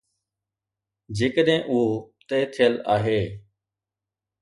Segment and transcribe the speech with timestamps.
[1.17, 1.79] جيڪڏهن اهو
[2.29, 3.21] طئي ٿيل آهي.